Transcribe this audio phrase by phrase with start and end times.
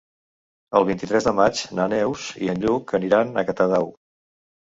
[0.79, 3.89] El vint-i-tres de maig na Neus i en Lluc aniran a Catadau.